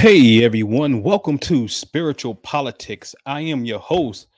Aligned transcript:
Hey 0.00 0.42
everyone, 0.44 1.02
welcome 1.02 1.36
to 1.40 1.68
Spiritual 1.68 2.34
Politics. 2.34 3.14
I 3.26 3.42
am 3.42 3.66
your 3.66 3.80
host, 3.80 4.28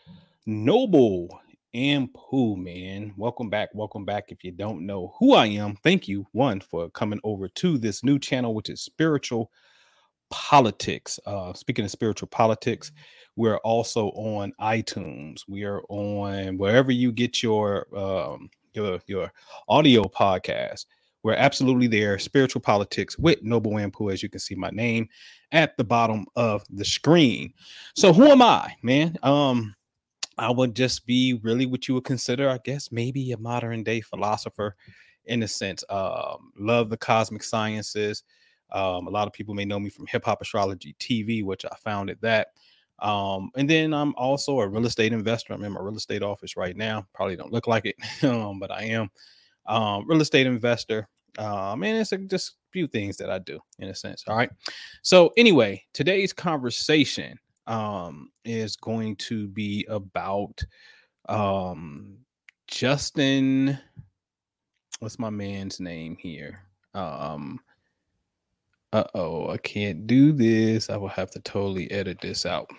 Noble 0.45 1.41
and 1.73 2.13
Pooh, 2.13 2.57
man. 2.57 3.15
Welcome 3.17 3.49
back. 3.49 3.69
Welcome 3.73 4.05
back. 4.05 4.33
If 4.33 4.43
you 4.43 4.51
don't 4.51 4.85
know 4.85 5.15
who 5.21 5.35
I 5.35 5.47
am, 5.47 5.77
thank 5.77 6.09
you, 6.09 6.27
one, 6.33 6.59
for 6.59 6.91
coming 6.91 7.21
over 7.23 7.47
to 7.47 7.79
this 7.79 8.03
new 8.03 8.19
channel, 8.19 8.55
which 8.55 8.71
is 8.71 8.81
Spiritual 8.81 9.53
Politics. 10.31 11.21
Uh, 11.27 11.53
speaking 11.53 11.85
of 11.85 11.93
spiritual 11.93 12.27
politics, 12.27 12.91
we're 13.37 13.59
also 13.59 14.09
on 14.09 14.53
iTunes. 14.61 15.43
We 15.47 15.63
are 15.63 15.83
on 15.89 16.59
wherever 16.59 16.91
you 16.91 17.13
get 17.13 17.41
your 17.41 17.87
um 17.97 18.51
your 18.75 18.99
your 19.07 19.33
audio 19.69 20.09
podcast. 20.09 20.87
We're 21.23 21.35
absolutely 21.35 21.87
there. 21.87 22.19
Spiritual 22.19 22.63
politics 22.63 23.19
with 23.19 23.43
Noble 23.43 23.73
Wampu, 23.73 24.13
as 24.13 24.23
you 24.23 24.29
can 24.29 24.41
see 24.41 24.55
my 24.55 24.71
name 24.71 25.09
at 25.53 25.77
the 25.77 25.85
bottom 25.85 26.27
of 26.35 26.65
the 26.71 26.85
screen. 26.85 27.53
So 27.95 28.13
who 28.13 28.27
am 28.27 28.43
I, 28.43 28.75
man? 28.83 29.17
Um, 29.23 29.75
I 30.39 30.51
would 30.51 30.75
just 30.75 31.07
be 31.07 31.35
really 31.43 31.67
what 31.67 31.87
you 31.87 31.95
would 31.95 32.05
consider, 32.05 32.49
I 32.49 32.59
guess, 32.65 32.91
maybe 32.91 33.33
a 33.33 33.39
modern 33.39 33.85
day 33.85 34.01
philosopher 34.01 34.75
in 35.27 35.43
a 35.43 35.49
sense. 35.49 35.85
Um, 35.89 36.53
love 36.59 36.91
the 36.91 36.97
cosmic 36.97 37.45
sciences. 37.45 38.25
Um, 38.73 39.07
a 39.07 39.11
lot 39.11 39.27
of 39.27 39.33
people 39.33 39.55
may 39.55 39.65
know 39.65 39.79
me 39.79 39.91
from 39.91 40.07
Hip 40.07 40.25
Hop 40.25 40.41
Astrology 40.41 40.97
TV, 40.99 41.45
which 41.45 41.65
I 41.65 41.77
founded 41.77 42.19
that. 42.23 42.49
Um, 42.99 43.51
and 43.57 43.69
then 43.69 43.93
I'm 43.93 44.15
also 44.17 44.61
a 44.61 44.69
real 44.69 44.87
estate 44.87 45.13
investor. 45.13 45.53
I'm 45.53 45.65
in 45.65 45.73
my 45.73 45.81
real 45.81 45.97
estate 45.97 46.23
office 46.23 46.57
right 46.57 46.77
now. 46.77 47.07
Probably 47.15 47.37
don't 47.37 47.53
look 47.53 47.67
like 47.67 47.85
it, 47.85 47.97
um, 48.25 48.59
but 48.59 48.71
I 48.71 48.85
am 48.85 49.11
um, 49.67 50.09
real 50.09 50.21
estate 50.21 50.47
investor. 50.47 51.09
Um, 51.39 51.83
and 51.83 51.99
it's 51.99 52.13
a, 52.13 52.19
just 52.19 52.51
a 52.51 52.53
few 52.73 52.87
things 52.87 53.17
that 53.19 53.31
I 53.31 53.39
do 53.39 53.59
in 53.79 53.89
a 53.89 53.95
sense. 53.95 54.25
All 54.27 54.37
right. 54.37 54.51
So 55.03 55.33
anyway, 55.37 55.85
today's 55.93 56.33
conversation 56.33 57.39
um, 57.67 58.31
is 58.45 58.77
going 58.77 59.17
to 59.17 59.49
be 59.49 59.87
about 59.89 60.63
um, 61.29 62.19
Justin. 62.67 63.79
What's 65.01 65.19
my 65.19 65.31
man's 65.31 65.81
name 65.81 66.17
here? 66.19 66.61
Um, 66.95 67.61
uh 68.93 69.05
oh, 69.15 69.49
I 69.49 69.57
can't 69.57 70.07
do 70.07 70.33
this. 70.33 70.91
I 70.91 70.99
will 70.99 71.09
have 71.09 71.31
to 71.31 71.41
totally 71.41 71.91
edit 71.91 72.21
this 72.21 72.45
out. 72.45 72.71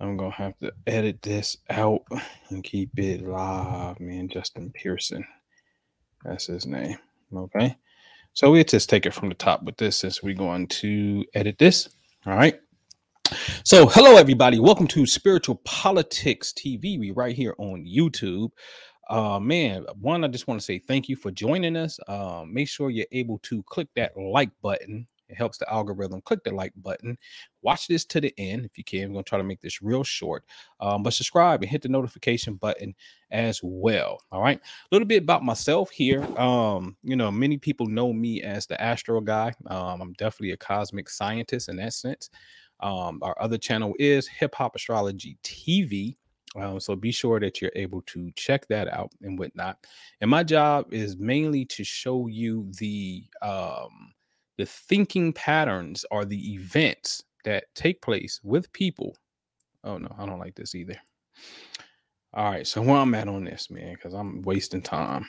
I'm 0.00 0.16
gonna 0.16 0.32
have 0.32 0.58
to 0.60 0.72
edit 0.86 1.20
this 1.22 1.58
out 1.70 2.02
and 2.48 2.64
keep 2.64 2.98
it 2.98 3.22
live, 3.22 4.00
man. 4.00 4.28
Justin 4.28 4.72
Pearson. 4.74 5.24
That's 6.24 6.46
his 6.46 6.66
name. 6.66 6.96
Okay. 7.34 7.76
So 8.34 8.50
we'll 8.50 8.64
just 8.64 8.88
take 8.88 9.06
it 9.06 9.14
from 9.14 9.28
the 9.28 9.34
top 9.34 9.62
with 9.62 9.76
this 9.76 9.98
since 9.98 10.22
we're 10.22 10.34
going 10.34 10.66
to 10.68 11.24
edit 11.34 11.58
this. 11.58 11.88
All 12.26 12.34
right. 12.34 12.58
So, 13.64 13.86
hello, 13.86 14.16
everybody. 14.16 14.58
Welcome 14.58 14.86
to 14.88 15.06
Spiritual 15.06 15.60
Politics 15.64 16.52
TV. 16.52 16.98
We 16.98 17.12
right 17.12 17.34
here 17.34 17.54
on 17.58 17.86
YouTube. 17.86 18.50
Uh, 19.08 19.38
man, 19.40 19.86
one, 20.00 20.24
I 20.24 20.28
just 20.28 20.46
want 20.46 20.60
to 20.60 20.64
say 20.64 20.78
thank 20.78 21.08
you 21.08 21.16
for 21.16 21.30
joining 21.30 21.76
us. 21.76 21.98
Uh, 22.08 22.44
make 22.46 22.68
sure 22.68 22.90
you're 22.90 23.06
able 23.12 23.38
to 23.40 23.62
click 23.64 23.88
that 23.96 24.16
like 24.16 24.50
button 24.62 25.06
it 25.32 25.38
helps 25.38 25.58
the 25.58 25.72
algorithm. 25.72 26.20
Click 26.20 26.44
the 26.44 26.54
like 26.54 26.72
button. 26.76 27.16
Watch 27.62 27.88
this 27.88 28.04
to 28.06 28.20
the 28.20 28.34
end 28.38 28.66
if 28.66 28.76
you 28.76 28.84
can. 28.84 29.04
I'm 29.04 29.12
going 29.12 29.24
to 29.24 29.28
try 29.28 29.38
to 29.38 29.44
make 29.44 29.60
this 29.60 29.82
real 29.82 30.04
short. 30.04 30.44
Um, 30.78 31.02
but 31.02 31.14
subscribe 31.14 31.62
and 31.62 31.70
hit 31.70 31.82
the 31.82 31.88
notification 31.88 32.54
button 32.54 32.94
as 33.30 33.60
well. 33.62 34.20
All 34.30 34.42
right. 34.42 34.58
A 34.58 34.94
little 34.94 35.08
bit 35.08 35.22
about 35.22 35.44
myself 35.44 35.90
here. 35.90 36.22
Um, 36.38 36.96
you 37.02 37.16
know, 37.16 37.30
many 37.30 37.56
people 37.56 37.86
know 37.86 38.12
me 38.12 38.42
as 38.42 38.66
the 38.66 38.80
Astro 38.80 39.20
guy. 39.22 39.54
Um, 39.66 40.02
I'm 40.02 40.12
definitely 40.14 40.52
a 40.52 40.56
cosmic 40.58 41.08
scientist 41.08 41.68
in 41.68 41.76
that 41.76 41.94
sense. 41.94 42.28
Um, 42.80 43.20
our 43.22 43.36
other 43.40 43.58
channel 43.58 43.94
is 43.98 44.26
Hip 44.28 44.54
Hop 44.56 44.76
Astrology 44.76 45.38
TV. 45.42 46.16
Um, 46.54 46.80
so 46.80 46.94
be 46.94 47.12
sure 47.12 47.40
that 47.40 47.62
you're 47.62 47.72
able 47.74 48.02
to 48.02 48.30
check 48.32 48.66
that 48.68 48.92
out 48.92 49.10
and 49.22 49.38
whatnot. 49.38 49.78
And 50.20 50.30
my 50.30 50.42
job 50.42 50.92
is 50.92 51.16
mainly 51.16 51.64
to 51.66 51.84
show 51.84 52.26
you 52.26 52.70
the 52.78 53.24
um, 53.40 54.12
the 54.58 54.66
thinking 54.66 55.32
patterns 55.32 56.04
are 56.10 56.24
the 56.24 56.54
events 56.54 57.24
that 57.44 57.64
take 57.74 58.00
place 58.02 58.40
with 58.42 58.72
people. 58.72 59.16
Oh 59.84 59.98
no, 59.98 60.14
I 60.18 60.26
don't 60.26 60.38
like 60.38 60.54
this 60.54 60.74
either. 60.74 60.96
All 62.34 62.50
right, 62.50 62.66
so 62.66 62.80
where 62.80 62.96
I'm 62.96 63.14
at 63.14 63.28
on 63.28 63.44
this, 63.44 63.70
man, 63.70 63.94
because 63.94 64.14
I'm 64.14 64.42
wasting 64.42 64.82
time. 64.82 65.26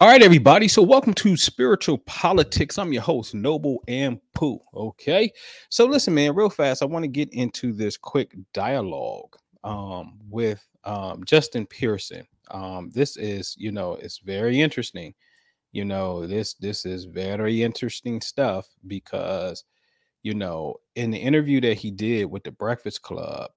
All 0.00 0.08
right, 0.08 0.22
everybody. 0.22 0.68
So, 0.68 0.80
welcome 0.80 1.12
to 1.14 1.36
Spiritual 1.36 1.98
Politics. 1.98 2.78
I'm 2.78 2.92
your 2.92 3.02
host, 3.02 3.34
Noble 3.34 3.82
and 3.88 4.20
Pooh. 4.32 4.60
Okay. 4.72 5.32
So, 5.70 5.86
listen, 5.86 6.14
man, 6.14 6.36
real 6.36 6.50
fast, 6.50 6.82
I 6.82 6.86
want 6.86 7.02
to 7.02 7.08
get 7.08 7.28
into 7.32 7.72
this 7.72 7.96
quick 7.96 8.36
dialogue 8.54 9.36
um, 9.64 10.20
with 10.30 10.64
um, 10.84 11.24
Justin 11.24 11.66
Pearson. 11.66 12.26
Um, 12.52 12.90
this 12.94 13.16
is, 13.16 13.56
you 13.58 13.72
know, 13.72 13.94
it's 13.94 14.18
very 14.18 14.60
interesting 14.60 15.14
you 15.72 15.84
know 15.84 16.26
this 16.26 16.54
this 16.54 16.86
is 16.86 17.04
very 17.04 17.62
interesting 17.62 18.20
stuff 18.20 18.68
because 18.86 19.64
you 20.22 20.34
know 20.34 20.74
in 20.96 21.10
the 21.10 21.18
interview 21.18 21.60
that 21.60 21.76
he 21.78 21.90
did 21.90 22.24
with 22.26 22.44
the 22.44 22.50
breakfast 22.52 23.02
club 23.02 23.50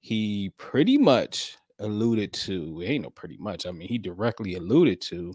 he 0.00 0.52
pretty 0.58 0.98
much 0.98 1.56
alluded 1.80 2.32
to 2.32 2.82
ain't 2.84 3.04
no 3.04 3.10
pretty 3.10 3.36
much 3.38 3.66
i 3.66 3.70
mean 3.70 3.88
he 3.88 3.98
directly 3.98 4.54
alluded 4.54 5.00
to 5.00 5.32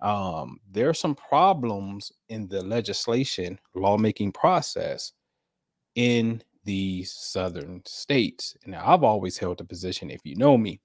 um 0.00 0.58
there 0.70 0.88
are 0.88 0.94
some 0.94 1.14
problems 1.14 2.12
in 2.28 2.48
the 2.48 2.62
legislation 2.62 3.58
lawmaking 3.74 4.32
process 4.32 5.12
in 5.96 6.42
these 6.64 7.12
southern 7.12 7.82
states. 7.86 8.56
And 8.64 8.76
i've 8.76 9.02
always 9.04 9.38
held 9.38 9.58
the 9.58 9.64
position 9.64 10.10
if 10.10 10.20
you 10.24 10.36
know 10.36 10.56
me 10.58 10.80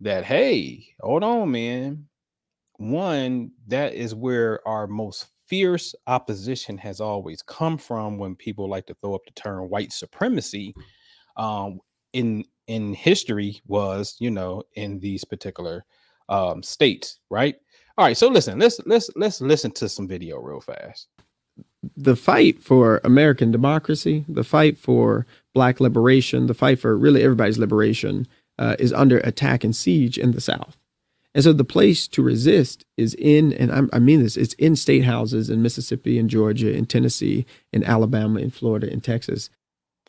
that 0.00 0.24
hey 0.24 0.86
hold 1.00 1.24
on 1.24 1.50
man 1.50 2.08
one, 2.80 3.52
that 3.68 3.92
is 3.92 4.14
where 4.14 4.66
our 4.66 4.86
most 4.86 5.26
fierce 5.46 5.94
opposition 6.06 6.78
has 6.78 7.00
always 7.00 7.42
come 7.42 7.76
from 7.76 8.16
when 8.16 8.34
people 8.34 8.68
like 8.70 8.86
to 8.86 8.94
throw 8.94 9.14
up 9.14 9.20
the 9.26 9.32
term 9.32 9.68
white 9.68 9.92
supremacy 9.92 10.72
um, 11.36 11.80
in 12.12 12.44
in 12.68 12.94
history 12.94 13.60
was 13.66 14.16
you 14.20 14.30
know 14.30 14.62
in 14.74 14.98
these 15.00 15.24
particular 15.24 15.84
um, 16.28 16.62
states 16.62 17.18
right? 17.30 17.56
All 17.98 18.06
right 18.06 18.16
so 18.16 18.28
listen 18.28 18.58
let's 18.58 18.80
let's 18.86 19.10
let's 19.16 19.40
listen 19.40 19.72
to 19.72 19.88
some 19.88 20.08
video 20.08 20.38
real 20.38 20.60
fast. 20.60 21.08
The 21.96 22.16
fight 22.16 22.62
for 22.62 23.00
american 23.04 23.50
democracy 23.50 24.24
the 24.28 24.44
fight 24.44 24.78
for 24.78 25.26
black 25.52 25.80
liberation 25.80 26.46
the 26.46 26.54
fight 26.54 26.78
for 26.78 26.96
really 26.96 27.22
everybody's 27.22 27.58
liberation 27.58 28.26
uh, 28.58 28.76
is 28.78 28.92
under 28.92 29.18
attack 29.18 29.64
and 29.64 29.74
siege 29.74 30.16
in 30.16 30.30
the 30.30 30.40
south 30.40 30.76
and 31.34 31.44
so 31.44 31.52
the 31.52 31.64
place 31.64 32.08
to 32.08 32.22
resist 32.22 32.84
is 32.96 33.14
in, 33.14 33.52
and 33.52 33.70
I'm, 33.70 33.88
i 33.92 33.98
mean 33.98 34.22
this, 34.22 34.36
it's 34.36 34.54
in 34.54 34.74
state 34.74 35.04
houses 35.04 35.48
in 35.48 35.62
Mississippi 35.62 36.18
and 36.18 36.28
Georgia, 36.28 36.74
in 36.74 36.86
Tennessee, 36.86 37.46
in 37.72 37.84
Alabama, 37.84 38.40
in 38.40 38.50
Florida, 38.50 38.92
in 38.92 39.00
Texas. 39.00 39.48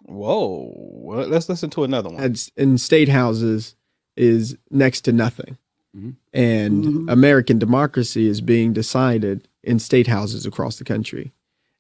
Whoa. 0.04 0.74
Well, 0.76 1.28
let's 1.28 1.48
listen 1.48 1.70
to 1.72 1.84
another 1.84 2.10
one. 2.10 2.24
And 2.24 2.52
in 2.58 2.78
state 2.78 3.10
houses 3.10 3.76
is 4.18 4.58
next 4.72 5.02
to 5.02 5.12
nothing. 5.12 5.58
Mm-hmm. 5.96 6.12
And 6.34 6.84
mm-hmm. 6.84 7.10
American 7.10 7.60
democracy 7.60 8.28
is 8.28 8.42
being 8.42 8.74
decided 8.74 9.48
in 9.64 9.78
state 9.78 10.08
houses 10.08 10.46
across 10.46 10.78
the 10.78 10.84
country. 10.84 11.32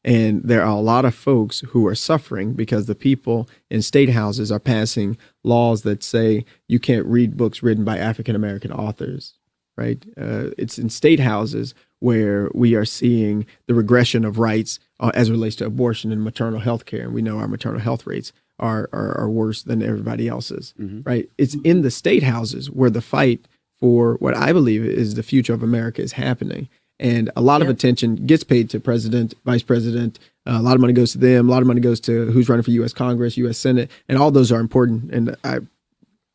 And 0.03 0.41
there 0.43 0.63
are 0.63 0.77
a 0.77 0.81
lot 0.81 1.05
of 1.05 1.13
folks 1.13 1.59
who 1.59 1.85
are 1.85 1.95
suffering 1.95 2.53
because 2.53 2.87
the 2.87 2.95
people 2.95 3.47
in 3.69 3.81
state 3.81 4.09
houses 4.09 4.51
are 4.51 4.59
passing 4.59 5.17
laws 5.43 5.83
that 5.83 6.03
say 6.03 6.45
you 6.67 6.79
can't 6.79 7.05
read 7.05 7.37
books 7.37 7.61
written 7.61 7.85
by 7.85 7.97
African 7.97 8.35
American 8.35 8.71
authors, 8.71 9.35
right? 9.77 10.03
Uh, 10.17 10.49
it's 10.57 10.79
in 10.79 10.89
state 10.89 11.19
houses 11.19 11.75
where 11.99 12.49
we 12.55 12.73
are 12.73 12.85
seeing 12.85 13.45
the 13.67 13.75
regression 13.75 14.25
of 14.25 14.39
rights 14.39 14.79
uh, 14.99 15.11
as 15.13 15.29
it 15.29 15.33
relates 15.33 15.55
to 15.57 15.65
abortion 15.65 16.11
and 16.11 16.23
maternal 16.23 16.59
health 16.59 16.85
care. 16.85 17.03
And 17.03 17.13
we 17.13 17.21
know 17.21 17.37
our 17.37 17.47
maternal 17.47 17.79
health 17.79 18.07
rates 18.07 18.33
are, 18.57 18.89
are, 18.91 19.15
are 19.19 19.29
worse 19.29 19.61
than 19.61 19.83
everybody 19.83 20.27
else's, 20.27 20.73
mm-hmm. 20.79 21.01
right? 21.03 21.29
It's 21.37 21.55
in 21.63 21.83
the 21.83 21.91
state 21.91 22.23
houses 22.23 22.71
where 22.71 22.89
the 22.89 23.01
fight 23.01 23.47
for 23.79 24.15
what 24.15 24.35
I 24.35 24.51
believe 24.51 24.83
is 24.83 25.13
the 25.13 25.23
future 25.23 25.53
of 25.53 25.63
America 25.63 26.01
is 26.01 26.13
happening 26.13 26.69
and 27.01 27.31
a 27.35 27.41
lot 27.41 27.63
of 27.63 27.67
attention 27.67 28.15
gets 28.27 28.43
paid 28.43 28.69
to 28.69 28.79
president, 28.79 29.33
vice 29.43 29.63
president. 29.63 30.19
Uh, 30.45 30.57
a 30.59 30.61
lot 30.61 30.75
of 30.75 30.81
money 30.81 30.93
goes 30.93 31.11
to 31.13 31.17
them. 31.17 31.49
A 31.49 31.51
lot 31.51 31.63
of 31.63 31.67
money 31.67 31.81
goes 31.81 31.99
to 32.01 32.27
who's 32.31 32.47
running 32.47 32.63
for 32.63 32.71
U.S. 32.71 32.93
Congress, 32.93 33.37
U.S. 33.37 33.57
Senate, 33.57 33.89
and 34.07 34.19
all 34.19 34.29
those 34.29 34.51
are 34.51 34.59
important. 34.59 35.11
And 35.11 35.35
I, 35.43 35.59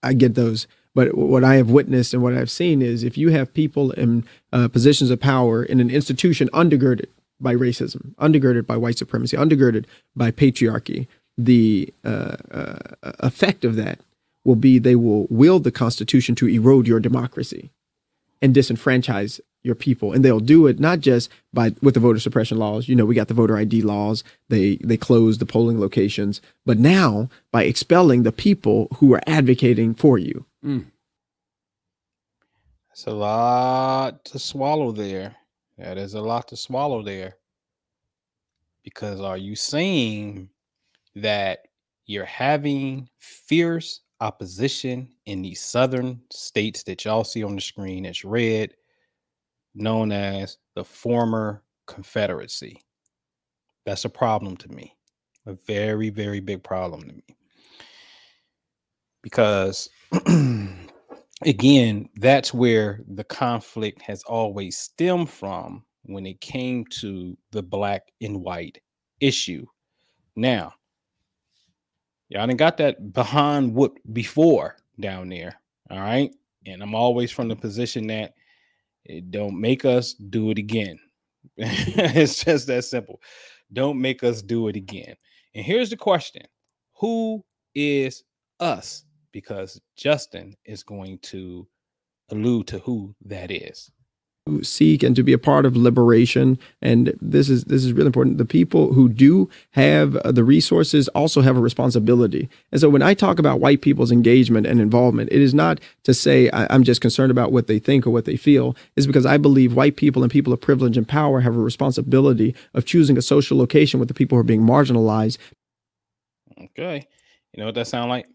I 0.02 0.12
get 0.12 0.34
those. 0.34 0.66
But 0.92 1.16
what 1.16 1.44
I 1.44 1.54
have 1.54 1.70
witnessed 1.70 2.12
and 2.14 2.22
what 2.22 2.34
I've 2.34 2.50
seen 2.50 2.82
is 2.82 3.04
if 3.04 3.16
you 3.16 3.28
have 3.28 3.54
people 3.54 3.92
in 3.92 4.26
uh, 4.52 4.66
positions 4.66 5.10
of 5.10 5.20
power 5.20 5.62
in 5.62 5.78
an 5.78 5.90
institution 5.90 6.48
undergirded 6.52 7.06
by 7.40 7.54
racism, 7.54 8.14
undergirded 8.16 8.66
by 8.66 8.76
white 8.76 8.98
supremacy, 8.98 9.36
undergirded 9.36 9.84
by 10.16 10.30
patriarchy, 10.32 11.06
the 11.38 11.92
uh, 12.04 12.36
uh 12.50 12.78
effect 13.20 13.64
of 13.64 13.76
that 13.76 14.00
will 14.42 14.56
be 14.56 14.78
they 14.78 14.96
will 14.96 15.26
wield 15.28 15.64
the 15.64 15.70
Constitution 15.70 16.34
to 16.34 16.48
erode 16.48 16.88
your 16.88 16.98
democracy 16.98 17.70
and 18.42 18.54
disenfranchise 18.54 19.40
your 19.62 19.74
people. 19.74 20.12
And 20.12 20.24
they'll 20.24 20.40
do 20.40 20.66
it 20.66 20.78
not 20.78 21.00
just 21.00 21.28
by 21.52 21.74
with 21.82 21.94
the 21.94 22.00
voter 22.00 22.20
suppression 22.20 22.58
laws. 22.58 22.88
You 22.88 22.94
know 22.94 23.04
we 23.04 23.14
got 23.14 23.28
the 23.28 23.34
voter 23.34 23.56
id 23.58 23.82
laws. 23.82 24.24
They 24.48 24.76
they 24.76 24.96
closed 24.96 25.40
the 25.40 25.46
polling 25.46 25.80
locations. 25.80 26.40
But 26.64 26.78
now 26.78 27.28
by 27.50 27.64
expelling 27.64 28.22
the 28.22 28.32
people 28.32 28.88
who 28.98 29.12
are 29.12 29.22
advocating 29.26 29.94
for 29.94 30.18
you. 30.18 30.46
Mm. 30.64 30.86
that's 32.88 33.06
a 33.06 33.10
lot 33.10 34.24
to 34.26 34.38
swallow 34.38 34.92
there. 34.92 35.36
That 35.78 35.98
is 35.98 36.14
a 36.14 36.22
lot 36.22 36.48
to 36.48 36.56
swallow 36.56 37.02
there. 37.02 37.34
Because 38.82 39.20
are 39.20 39.36
you 39.36 39.56
saying 39.56 40.48
that 41.16 41.66
you're 42.06 42.24
having 42.24 43.08
fierce 43.18 44.00
opposition 44.20 45.08
in 45.26 45.42
these 45.42 45.60
southern 45.60 46.20
states 46.30 46.82
that 46.84 47.04
y'all 47.04 47.24
see 47.24 47.42
on 47.42 47.54
the 47.54 47.60
screen 47.60 48.06
as 48.06 48.24
red 48.24 48.74
known 49.74 50.12
as 50.12 50.58
the 50.74 50.84
former 50.84 51.62
Confederacy. 51.86 52.80
That's 53.84 54.04
a 54.04 54.10
problem 54.10 54.56
to 54.58 54.68
me. 54.68 54.96
A 55.46 55.52
very, 55.66 56.10
very 56.10 56.40
big 56.40 56.62
problem 56.64 57.02
to 57.02 57.14
me. 57.14 57.36
Because, 59.22 59.88
again, 61.44 62.08
that's 62.16 62.52
where 62.52 63.02
the 63.06 63.24
conflict 63.24 64.02
has 64.02 64.22
always 64.24 64.76
stemmed 64.76 65.30
from 65.30 65.84
when 66.02 66.26
it 66.26 66.40
came 66.40 66.84
to 66.86 67.36
the 67.52 67.62
black 67.62 68.02
and 68.20 68.42
white 68.42 68.80
issue. 69.20 69.64
Now, 70.34 70.72
y'all 72.28 72.46
didn't 72.46 72.58
got 72.58 72.76
that 72.78 73.12
behind 73.12 73.74
what 73.74 73.92
before 74.12 74.76
down 75.00 75.28
there. 75.28 75.60
All 75.90 76.00
right. 76.00 76.34
And 76.66 76.82
I'm 76.82 76.94
always 76.94 77.30
from 77.30 77.48
the 77.48 77.56
mm. 77.56 77.60
position 77.60 78.06
that 78.08 78.34
it 79.04 79.30
don't 79.30 79.60
make 79.60 79.84
us 79.84 80.14
do 80.14 80.50
it 80.50 80.58
again. 80.58 80.98
it's 81.56 82.44
just 82.44 82.66
that 82.66 82.84
simple. 82.84 83.20
Don't 83.72 84.00
make 84.00 84.24
us 84.24 84.42
do 84.42 84.68
it 84.68 84.76
again. 84.76 85.14
And 85.54 85.64
here's 85.64 85.90
the 85.90 85.96
question 85.96 86.42
Who 86.96 87.44
is 87.74 88.24
us? 88.60 89.04
Because 89.32 89.80
Justin 89.96 90.54
is 90.64 90.82
going 90.82 91.18
to 91.18 91.66
allude 92.30 92.66
to 92.68 92.78
who 92.80 93.14
that 93.24 93.50
is 93.50 93.90
seek 94.62 95.02
and 95.02 95.16
to 95.16 95.22
be 95.22 95.32
a 95.32 95.38
part 95.38 95.66
of 95.66 95.76
liberation. 95.76 96.58
And 96.80 97.16
this 97.20 97.48
is 97.48 97.64
this 97.64 97.84
is 97.84 97.92
really 97.92 98.06
important. 98.06 98.38
The 98.38 98.44
people 98.44 98.92
who 98.92 99.08
do 99.08 99.48
have 99.72 100.16
uh, 100.16 100.32
the 100.32 100.44
resources 100.44 101.08
also 101.08 101.40
have 101.40 101.56
a 101.56 101.60
responsibility. 101.60 102.48
And 102.72 102.80
so 102.80 102.88
when 102.88 103.02
i 103.02 103.14
talk 103.14 103.38
about 103.38 103.60
white 103.60 103.82
people's 103.82 104.12
engagement 104.12 104.66
and 104.66 104.80
involvement 104.80 105.30
it 105.32 105.40
is 105.40 105.54
not 105.54 105.80
to 106.04 106.14
say 106.14 106.48
I, 106.50 106.66
i'm 106.70 106.84
just 106.84 107.00
concerned 107.00 107.30
about 107.30 107.52
what 107.52 107.66
they 107.66 107.78
think 107.78 108.06
or 108.06 108.10
what 108.10 108.24
they 108.24 108.36
feel. 108.36 108.76
Is 108.94 109.06
because 109.06 109.26
i 109.26 109.36
believe 109.36 109.74
white 109.74 109.96
people 109.96 110.22
and 110.22 110.30
people 110.30 110.52
of 110.52 110.60
privilege 110.60 110.96
and 110.96 111.08
power 111.08 111.40
have 111.40 111.56
a 111.56 111.60
responsibility 111.60 112.54
of 112.74 112.84
choosing 112.84 113.18
a 113.18 113.22
social 113.22 113.58
location 113.58 113.98
with 113.98 114.08
the 114.08 114.14
people 114.14 114.36
who 114.36 114.40
are 114.40 114.44
being 114.44 114.62
marginalized. 114.62 115.38
Okay. 116.60 117.06
You 117.52 117.60
know 117.60 117.66
what 117.66 117.74
that 117.74 117.86
sound 117.86 118.10
like? 118.10 118.26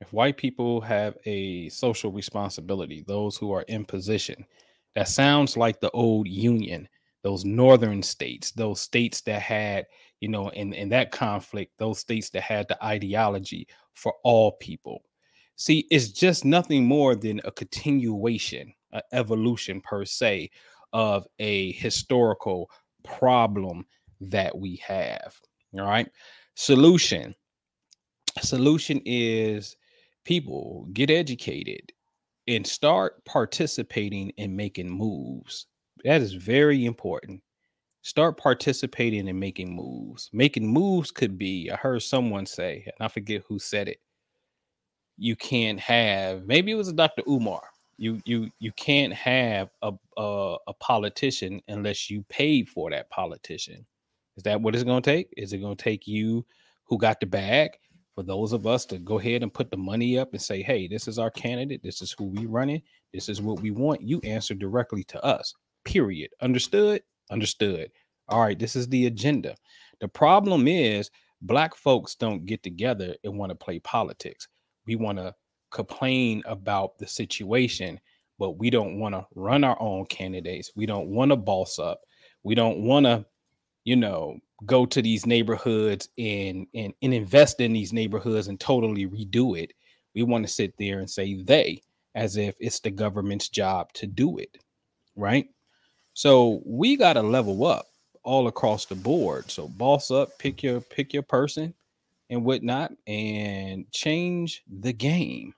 If 0.00 0.12
white 0.12 0.36
people 0.36 0.82
have 0.82 1.16
a 1.24 1.68
social 1.70 2.12
responsibility 2.12 3.02
those 3.06 3.36
who 3.36 3.52
are 3.52 3.62
in 3.62 3.84
position 3.84 4.46
that 4.96 5.08
sounds 5.08 5.58
like 5.58 5.78
the 5.78 5.90
old 5.90 6.26
Union, 6.26 6.88
those 7.22 7.44
northern 7.44 8.02
states, 8.02 8.50
those 8.52 8.80
states 8.80 9.20
that 9.20 9.42
had, 9.42 9.84
you 10.20 10.28
know, 10.28 10.48
in, 10.48 10.72
in 10.72 10.88
that 10.88 11.12
conflict, 11.12 11.72
those 11.76 11.98
states 11.98 12.30
that 12.30 12.42
had 12.42 12.66
the 12.66 12.82
ideology 12.82 13.68
for 13.92 14.14
all 14.24 14.52
people. 14.52 15.02
See, 15.56 15.86
it's 15.90 16.08
just 16.08 16.46
nothing 16.46 16.86
more 16.86 17.14
than 17.14 17.42
a 17.44 17.52
continuation, 17.52 18.72
an 18.92 19.02
evolution 19.12 19.82
per 19.82 20.06
se, 20.06 20.50
of 20.94 21.26
a 21.40 21.72
historical 21.72 22.70
problem 23.04 23.84
that 24.22 24.56
we 24.56 24.76
have. 24.76 25.38
All 25.74 25.82
right. 25.82 26.08
Solution. 26.54 27.34
Solution 28.40 29.02
is 29.04 29.76
people 30.24 30.88
get 30.94 31.10
educated 31.10 31.92
and 32.48 32.66
start 32.66 33.24
participating 33.24 34.30
in 34.30 34.54
making 34.54 34.90
moves. 34.90 35.66
That 36.04 36.20
is 36.22 36.34
very 36.34 36.84
important. 36.84 37.42
Start 38.02 38.36
participating 38.38 39.26
in 39.26 39.38
making 39.38 39.74
moves. 39.74 40.30
Making 40.32 40.68
moves 40.68 41.10
could 41.10 41.36
be, 41.36 41.70
I 41.70 41.76
heard 41.76 42.02
someone 42.02 42.46
say, 42.46 42.84
and 42.86 43.04
I 43.04 43.08
forget 43.08 43.42
who 43.48 43.58
said 43.58 43.88
it. 43.88 43.98
You 45.16 45.34
can't 45.34 45.80
have, 45.80 46.46
maybe 46.46 46.70
it 46.70 46.76
was 46.76 46.88
a 46.88 46.92
Dr. 46.92 47.22
Umar. 47.28 47.62
You 47.98 48.20
you 48.26 48.50
you 48.58 48.72
can't 48.72 49.14
have 49.14 49.70
a, 49.80 49.90
a 50.18 50.56
a 50.66 50.74
politician 50.74 51.62
unless 51.66 52.10
you 52.10 52.22
paid 52.28 52.68
for 52.68 52.90
that 52.90 53.08
politician. 53.08 53.86
Is 54.36 54.42
that 54.42 54.60
what 54.60 54.74
it's 54.74 54.84
going 54.84 55.02
to 55.02 55.10
take? 55.10 55.32
Is 55.34 55.54
it 55.54 55.58
going 55.58 55.76
to 55.76 55.82
take 55.82 56.06
you 56.06 56.44
who 56.84 56.98
got 56.98 57.20
the 57.20 57.26
bag 57.26 57.70
for 58.16 58.22
those 58.22 58.54
of 58.54 58.66
us 58.66 58.86
to 58.86 58.98
go 58.98 59.18
ahead 59.18 59.42
and 59.42 59.52
put 59.52 59.70
the 59.70 59.76
money 59.76 60.18
up 60.18 60.32
and 60.32 60.40
say, 60.40 60.62
hey, 60.62 60.88
this 60.88 61.06
is 61.06 61.18
our 61.18 61.30
candidate. 61.30 61.82
This 61.82 62.00
is 62.00 62.14
who 62.16 62.24
we 62.24 62.46
running. 62.46 62.80
This 63.12 63.28
is 63.28 63.42
what 63.42 63.60
we 63.60 63.70
want. 63.70 64.00
You 64.00 64.20
answer 64.24 64.54
directly 64.54 65.04
to 65.04 65.22
us. 65.22 65.54
Period. 65.84 66.30
Understood? 66.40 67.02
Understood. 67.30 67.92
All 68.28 68.40
right, 68.40 68.58
this 68.58 68.74
is 68.74 68.88
the 68.88 69.06
agenda. 69.06 69.54
The 70.00 70.08
problem 70.08 70.66
is 70.66 71.10
black 71.42 71.76
folks 71.76 72.14
don't 72.14 72.46
get 72.46 72.62
together 72.62 73.14
and 73.22 73.38
want 73.38 73.50
to 73.50 73.54
play 73.54 73.80
politics. 73.80 74.48
We 74.86 74.96
want 74.96 75.18
to 75.18 75.34
complain 75.70 76.42
about 76.46 76.96
the 76.96 77.06
situation, 77.06 78.00
but 78.38 78.52
we 78.52 78.70
don't 78.70 78.98
want 78.98 79.14
to 79.14 79.26
run 79.34 79.62
our 79.62 79.76
own 79.78 80.06
candidates. 80.06 80.72
We 80.74 80.86
don't 80.86 81.08
want 81.08 81.32
to 81.32 81.36
boss 81.36 81.78
up. 81.78 82.00
We 82.44 82.54
don't 82.54 82.78
want 82.78 83.04
to, 83.04 83.26
you 83.84 83.96
know, 83.96 84.38
go 84.64 84.86
to 84.86 85.02
these 85.02 85.26
neighborhoods 85.26 86.08
and, 86.16 86.66
and 86.74 86.94
and 87.02 87.12
invest 87.12 87.60
in 87.60 87.72
these 87.72 87.92
neighborhoods 87.92 88.48
and 88.48 88.58
totally 88.58 89.06
redo 89.06 89.58
it. 89.58 89.72
We 90.14 90.22
want 90.22 90.46
to 90.46 90.52
sit 90.52 90.74
there 90.78 91.00
and 91.00 91.10
say 91.10 91.42
they 91.42 91.82
as 92.14 92.38
if 92.38 92.54
it's 92.58 92.80
the 92.80 92.90
government's 92.90 93.50
job 93.50 93.92
to 93.92 94.06
do 94.06 94.38
it, 94.38 94.56
right? 95.14 95.46
So 96.14 96.62
we 96.64 96.96
got 96.96 97.12
to 97.14 97.22
level 97.22 97.66
up 97.66 97.86
all 98.22 98.48
across 98.48 98.86
the 98.86 98.94
board. 98.94 99.50
So 99.50 99.68
boss 99.68 100.10
up, 100.10 100.38
pick 100.38 100.62
your 100.62 100.80
pick 100.80 101.12
your 101.12 101.22
person 101.22 101.74
and 102.30 102.44
whatnot, 102.44 102.92
and 103.06 103.90
change 103.92 104.62
the 104.80 104.92
game. 104.92 105.54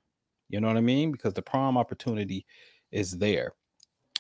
You 0.49 0.61
know 0.61 0.69
what 0.69 0.77
I 0.77 0.83
mean? 0.83 1.13
Because 1.13 1.35
the 1.35 1.43
prime 1.43 1.79
opportunity 1.79 2.45
is 2.91 3.17
there. 3.17 3.53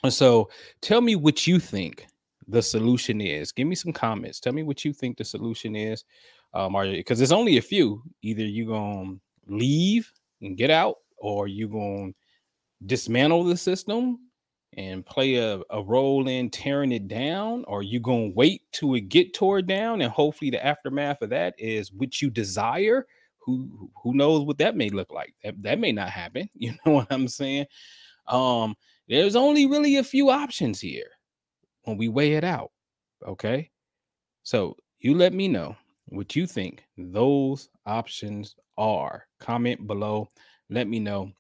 And 0.05 0.13
so 0.13 0.49
tell 0.81 1.01
me 1.01 1.17
what 1.17 1.47
you 1.47 1.59
think 1.59 2.07
the 2.49 2.63
solution 2.63 3.21
is. 3.21 3.53
Give 3.53 3.69
me 3.69 3.75
some 3.75 3.93
comments. 3.93 4.41
Tell 4.41 4.53
me 4.53 4.63
what 4.63 4.85
you 4.85 4.93
think 4.93 5.19
the 5.19 5.25
solution 5.25 5.77
is. 5.77 6.05
Um, 6.55 6.75
are 6.75 6.87
because 6.87 7.19
there's 7.19 7.33
only 7.33 7.59
a 7.59 7.63
few. 7.63 8.03
Either 8.23 8.43
you 8.43 8.67
gonna 8.67 9.17
leave 9.47 10.11
and 10.41 10.57
get 10.57 10.71
out, 10.71 10.97
or 11.19 11.47
you 11.47 11.69
gonna 11.69 12.13
dismantle 12.87 13.45
the 13.45 13.57
system 13.57 14.19
and 14.77 15.05
play 15.05 15.37
a, 15.37 15.61
a 15.71 15.83
role 15.83 16.29
in 16.29 16.49
tearing 16.49 16.93
it 16.93 17.07
down, 17.07 17.65
or 17.69 17.83
you 17.83 18.01
gonna 18.01 18.31
wait 18.35 18.63
till 18.73 18.95
it 18.95 19.11
get 19.11 19.35
tore 19.35 19.61
down, 19.61 20.01
and 20.01 20.11
hopefully 20.11 20.51
the 20.51 20.65
aftermath 20.65 21.21
of 21.21 21.31
that 21.31 21.55
is 21.59 21.93
what 21.93 22.23
you 22.23 22.31
desire. 22.31 23.07
Who 23.41 23.91
who 24.03 24.15
knows 24.15 24.45
what 24.45 24.59
that 24.59 24.77
may 24.77 24.89
look 24.89 25.13
like? 25.13 25.35
That 25.45 25.63
that 25.63 25.79
may 25.79 25.93
not 25.93 26.11
happen. 26.11 26.49
You 26.55 26.73
know 26.87 26.93
what 26.93 27.09
I'm 27.11 27.29
saying? 27.29 27.67
Um, 28.27 28.75
there's 29.07 29.37
only 29.37 29.67
really 29.67 29.97
a 29.97 30.05
few 30.05 30.31
options 30.31 30.81
here 30.81 31.11
when 31.89 31.97
we 31.97 32.09
weigh 32.09 32.35
it 32.35 32.45
out. 32.45 32.71
Okay. 33.27 33.71
So 34.43 34.77
you 35.01 35.15
let 35.15 35.33
me 35.33 35.49
know 35.49 35.77
what 36.09 36.37
you 36.37 36.47
think 36.47 36.85
those 36.97 37.69
options 37.87 38.55
are. 38.77 39.27
Comment 39.41 39.87
below. 39.87 40.29
Let 40.71 40.87
me 40.89 41.01
know. 41.01 41.33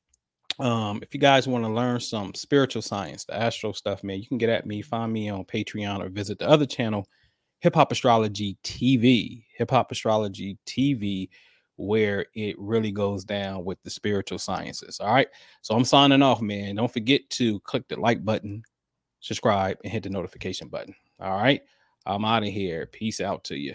Um, 0.59 1.00
if 1.02 1.14
you 1.14 1.21
guys 1.21 1.47
want 1.47 1.64
to 1.64 1.71
learn 1.71 2.00
some 2.00 2.35
spiritual 2.35 2.83
science, 2.83 3.25
the 3.25 3.37
astro 3.37 3.73
stuff, 3.73 4.02
man, 4.02 4.19
you 4.19 4.26
can 4.26 4.38
get 4.38 4.49
at 4.49 4.67
me, 4.67 4.83
find 4.83 5.12
me 5.12 5.28
on 5.28 5.45
Patreon 5.45 6.05
or 6.05 6.09
visit 6.09 6.38
the 6.38 6.49
other 6.49 6.67
channel, 6.67 7.07
Hip 7.61 7.75
Hop 7.75 7.93
Astrology 7.93 8.57
TV. 8.64 9.45
Hip 9.57 9.71
Hop 9.71 9.93
Astrology 9.93 10.59
TV, 10.67 11.28
where 11.76 12.26
it 12.35 12.57
really 12.59 12.90
goes 12.90 13.25
down 13.25 13.64
with 13.64 13.78
the 13.85 13.90
spiritual 13.90 14.38
sciences. 14.38 14.99
All 14.99 15.12
right. 15.12 15.28
So 15.62 15.76
I'm 15.76 15.85
signing 15.85 16.23
off, 16.23 16.40
man. 16.40 16.75
Don't 16.75 16.93
forget 16.93 17.28
to 17.31 17.61
click 17.61 17.87
the 17.88 18.00
like 18.00 18.25
button, 18.25 18.62
subscribe, 19.20 19.78
and 19.84 19.92
hit 19.92 20.02
the 20.02 20.10
notification 20.10 20.68
button. 20.68 20.94
All 21.20 21.37
right. 21.37 21.62
I'm 22.06 22.25
out 22.25 22.42
of 22.42 22.48
here. 22.48 22.87
Peace 22.87 23.20
out 23.20 23.44
to 23.44 23.56
you. 23.56 23.75